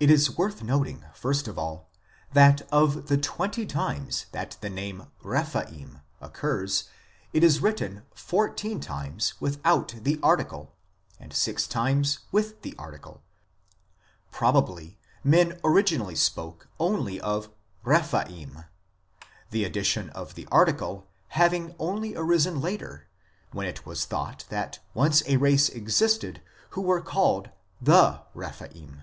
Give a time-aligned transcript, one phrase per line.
[0.00, 1.88] It is worth noting, first of all,
[2.32, 6.88] that of the twenty times that the name Rephaim occurs
[7.32, 10.74] it is written fourteen times without the article,
[11.20, 13.22] and six times with the article;
[14.32, 17.52] probably men originally spoke only of"
[17.92, 18.64] Rephaim,"
[19.52, 23.06] the addition of the article having only arisen later
[23.52, 27.50] when it was thought THE REPHAIM 73 that once a race existed who were called"
[27.92, 29.02] the Rephaim."